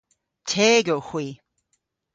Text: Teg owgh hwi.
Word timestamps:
Teg 0.49 0.85
owgh 0.95 1.09
hwi. 1.11 1.25